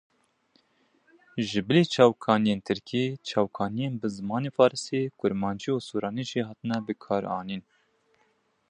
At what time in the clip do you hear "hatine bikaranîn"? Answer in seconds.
6.49-7.61